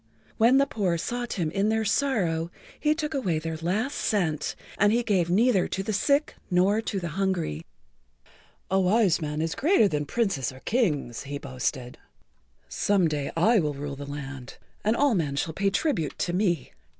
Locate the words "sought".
0.97-1.33